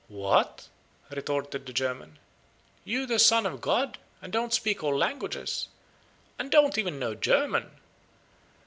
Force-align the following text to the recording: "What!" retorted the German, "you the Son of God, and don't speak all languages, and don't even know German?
"What!" 0.07 0.67
retorted 1.11 1.67
the 1.67 1.73
German, 1.73 2.17
"you 2.83 3.05
the 3.05 3.19
Son 3.19 3.45
of 3.45 3.61
God, 3.61 3.99
and 4.19 4.33
don't 4.33 4.51
speak 4.51 4.83
all 4.83 4.97
languages, 4.97 5.67
and 6.39 6.49
don't 6.49 6.79
even 6.79 6.97
know 6.97 7.13
German? 7.13 7.69